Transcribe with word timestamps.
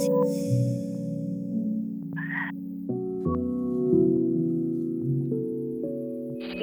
Thank 0.00 0.14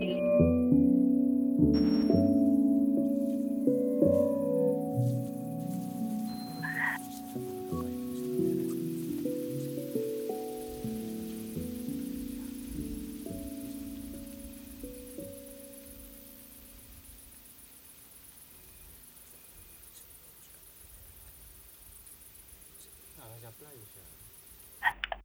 you. 0.00 0.59
j'appelle 23.40 23.78
là. 23.96 25.19